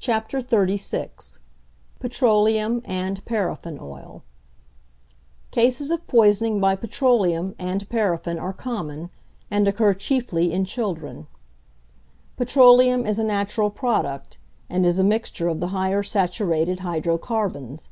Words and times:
XXXVI. 0.00 1.38
PETROLEUM 2.00 2.82
AND 2.84 3.24
PARAFFIN 3.24 3.78
OIL 3.80 4.24
Cases 5.52 5.92
of 5.92 6.04
poisoning 6.08 6.58
by 6.58 6.74
petroleum 6.74 7.54
and 7.56 7.88
paraffin 7.88 8.36
are 8.40 8.52
common, 8.52 9.10
and 9.48 9.68
occur 9.68 9.94
chiefly 9.94 10.52
in 10.52 10.64
children. 10.64 11.28
=Petroleum= 12.36 13.06
is 13.06 13.20
a 13.20 13.22
natural 13.22 13.70
product, 13.70 14.38
and 14.68 14.84
is 14.84 14.98
a 14.98 15.04
mixture 15.04 15.46
of 15.46 15.60
the 15.60 15.68
higher 15.68 16.02
saturated 16.02 16.80
hydrocarbons. 16.80 17.90